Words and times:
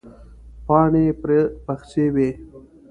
پاڼې 0.65 1.05
پر 1.21 1.29
پخڅې 1.65 2.05
وې. 2.13 2.29